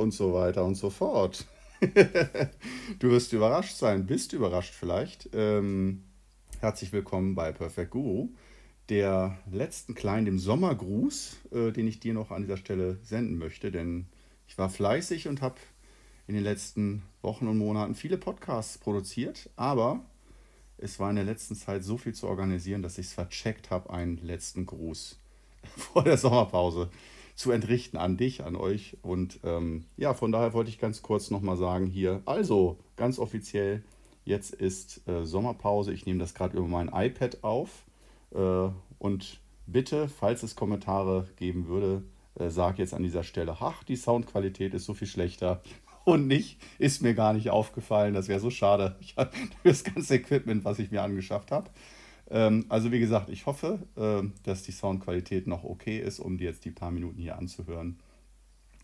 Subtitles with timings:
[0.00, 1.46] und so weiter und so fort.
[3.00, 5.30] du wirst überrascht sein, bist überrascht vielleicht.
[5.32, 6.04] Ähm,
[6.60, 8.28] herzlich willkommen bei Perfect Guru,
[8.88, 13.72] der letzten kleinen, dem Sommergruß, äh, den ich dir noch an dieser Stelle senden möchte,
[13.72, 14.06] denn
[14.46, 15.56] ich war fleißig und habe
[16.28, 20.04] in den letzten Wochen und Monaten viele Podcasts produziert, aber
[20.84, 23.90] es war in der letzten Zeit so viel zu organisieren, dass ich es vercheckt habe,
[23.90, 25.18] einen letzten Gruß
[25.76, 26.90] vor der Sommerpause
[27.34, 28.98] zu entrichten an dich, an euch.
[29.02, 33.82] Und ähm, ja, von daher wollte ich ganz kurz nochmal sagen hier, also ganz offiziell,
[34.26, 35.92] jetzt ist äh, Sommerpause.
[35.92, 37.84] Ich nehme das gerade über mein iPad auf.
[38.34, 42.02] Äh, und bitte, falls es Kommentare geben würde,
[42.38, 45.62] äh, sag jetzt an dieser Stelle, ach, die Soundqualität ist so viel schlechter.
[46.04, 48.14] Und nicht, ist mir gar nicht aufgefallen.
[48.14, 48.96] Das wäre so schade.
[49.00, 49.30] Ich habe
[49.64, 51.70] das ganze Equipment, was ich mir angeschafft habe.
[52.30, 56.48] Ähm, also wie gesagt, ich hoffe, äh, dass die Soundqualität noch okay ist, um dir
[56.48, 57.98] jetzt die paar Minuten hier anzuhören.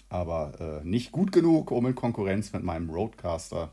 [0.08, 3.72] Aber äh, nicht gut genug, um in Konkurrenz mit meinem Roadcaster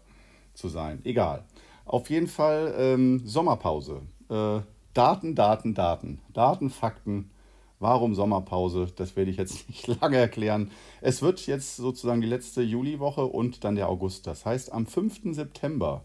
[0.54, 1.00] zu sein.
[1.04, 1.44] Egal.
[1.86, 4.02] Auf jeden Fall ähm, Sommerpause.
[4.30, 4.60] Äh,
[4.94, 6.20] Daten, Daten, Daten.
[6.34, 7.32] Daten, Fakten.
[7.80, 8.88] Warum Sommerpause?
[8.96, 10.72] Das werde ich jetzt nicht lange erklären.
[11.02, 14.26] Es wird jetzt sozusagen die letzte Juliwoche und dann der August.
[14.28, 15.36] Das heißt, am 5.
[15.36, 16.04] September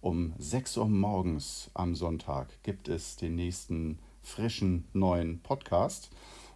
[0.00, 6.10] um 6 Uhr morgens am Sonntag gibt es den nächsten frischen neuen Podcast.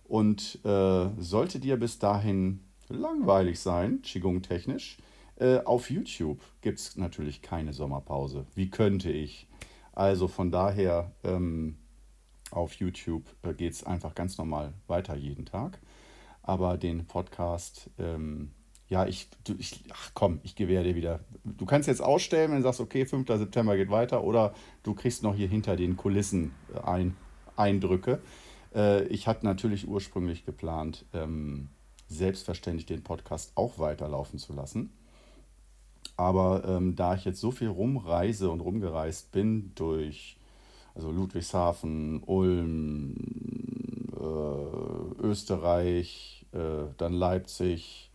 [0.05, 4.99] Und äh, sollte dir bis dahin langweilig sein, Qigong-technisch,
[5.37, 8.47] äh, auf YouTube gibt es natürlich keine Sommerpause.
[8.55, 9.49] Wie könnte ich?
[9.93, 11.77] Also von daher ähm,
[12.55, 15.79] auf YouTube äh, geht es einfach ganz normal weiter jeden Tag.
[16.43, 18.51] Aber den Podcast ähm,
[18.89, 21.21] ja, ich, du, ich, ach komm, ich gewähre dir wieder.
[21.45, 23.27] Du kannst jetzt ausstellen, wenn du sagst, okay, 5.
[23.27, 27.17] September geht weiter, oder du kriegst noch hier hinter den Kulissen äh, ein,
[27.57, 28.21] Eindrücke.
[28.75, 31.69] Äh, ich hatte natürlich ursprünglich geplant, ähm,
[32.09, 34.93] selbstverständlich den Podcast auch weiterlaufen zu lassen.
[36.17, 40.37] Aber ähm, da ich jetzt so viel rumreise und rumgereist bin durch
[40.95, 43.15] also Ludwigshafen, Ulm,
[44.17, 48.11] äh, Österreich, äh, dann Leipzig,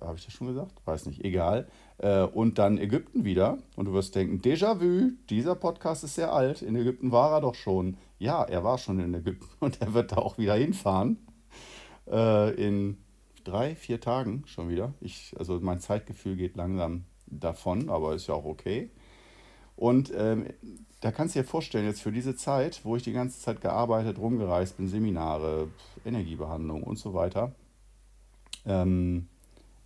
[0.00, 0.72] habe ich das schon gesagt?
[0.84, 1.68] Weiß nicht, egal.
[1.98, 3.58] Äh, und dann Ägypten wieder.
[3.76, 6.62] Und du wirst denken, Déjà-vu, dieser Podcast ist sehr alt.
[6.62, 7.96] In Ägypten war er doch schon.
[8.18, 11.18] Ja, er war schon in Ägypten und er wird da auch wieder hinfahren.
[12.10, 12.98] Äh, in
[13.44, 14.94] drei, vier Tagen schon wieder.
[15.00, 18.90] Ich, also mein Zeitgefühl geht langsam davon, aber ist ja auch okay.
[19.80, 20.44] Und ähm,
[21.00, 24.18] da kannst du dir vorstellen, jetzt für diese Zeit, wo ich die ganze Zeit gearbeitet,
[24.18, 25.68] rumgereist bin, Seminare,
[26.04, 27.54] Energiebehandlung und so weiter,
[28.66, 29.28] ähm,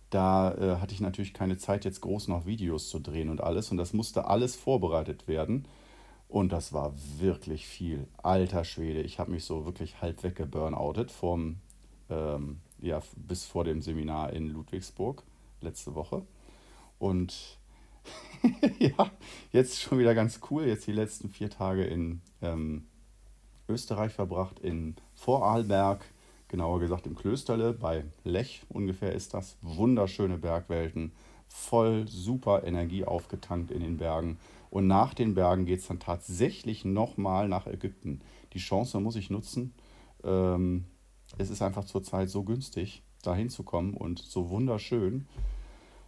[0.09, 3.71] da äh, hatte ich natürlich keine Zeit, jetzt groß noch Videos zu drehen und alles.
[3.71, 5.65] Und das musste alles vorbereitet werden.
[6.27, 8.05] Und das war wirklich viel.
[8.21, 11.55] Alter Schwede, ich habe mich so wirklich halb weggeburnoutet vom,
[12.09, 15.23] ähm, ja, bis vor dem Seminar in Ludwigsburg
[15.61, 16.23] letzte Woche.
[16.99, 17.59] Und
[18.79, 19.11] ja,
[19.51, 20.65] jetzt schon wieder ganz cool.
[20.65, 22.85] Jetzt die letzten vier Tage in ähm,
[23.67, 26.05] Österreich verbracht, in Vorarlberg
[26.47, 29.57] genauer gesagt im Klösterle bei Lech ungefähr ist das.
[29.61, 31.11] Wunderschöne Bergwelten,
[31.47, 34.37] voll super Energie aufgetankt in den Bergen.
[34.69, 38.21] Und nach den Bergen geht es dann tatsächlich nochmal nach Ägypten.
[38.53, 39.73] Die Chance muss ich nutzen.
[40.23, 40.85] Ähm,
[41.37, 45.27] es ist einfach zurzeit so günstig, da hinzukommen und so wunderschön.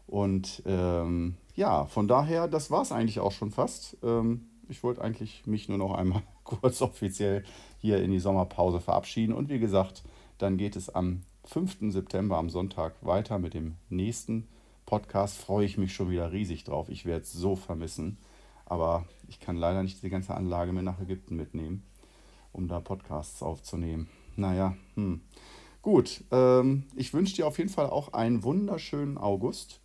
[0.06, 3.98] Und ähm, ja, von daher, das war es eigentlich auch schon fast.
[4.04, 7.44] Ähm, ich wollte eigentlich mich nur noch einmal kurz offiziell
[7.80, 9.34] hier in die Sommerpause verabschieden.
[9.34, 10.04] Und wie gesagt,
[10.38, 11.92] dann geht es am 5.
[11.92, 14.48] September am Sonntag weiter mit dem nächsten
[14.86, 15.40] Podcast.
[15.40, 16.90] Freue ich mich schon wieder riesig drauf.
[16.90, 18.20] Ich werde es so vermissen.
[18.66, 21.84] Aber ich kann leider nicht die ganze Anlage mit nach Ägypten mitnehmen,
[22.52, 24.10] um da Podcasts aufzunehmen.
[24.36, 25.22] Naja, hm.
[25.82, 29.80] Gut, ähm, ich wünsche dir auf jeden Fall auch einen wunderschönen August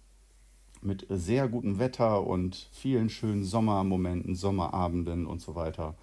[0.83, 5.95] mit sehr gutem Wetter und vielen schönen Sommermomenten, Sommerabenden und so weiter.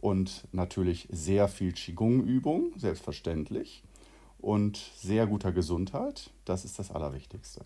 [0.00, 3.82] Und natürlich sehr viel Qigong-Übung, selbstverständlich
[4.38, 6.30] und sehr guter Gesundheit.
[6.44, 7.64] Das ist das Allerwichtigste.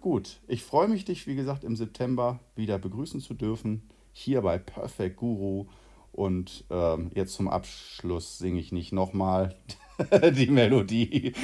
[0.00, 3.82] Gut, ich freue mich, dich, wie gesagt, im September wieder begrüßen zu dürfen,
[4.12, 5.66] hier bei Perfect Guru.
[6.12, 9.54] Und ähm, jetzt zum Abschluss singe ich nicht nochmal
[10.34, 11.34] die Melodie.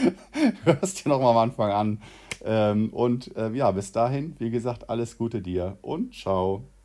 [0.64, 2.02] Hörst dir nochmal am Anfang an.
[2.46, 6.75] Ähm, und äh, ja, bis dahin, wie gesagt, alles Gute dir und ciao.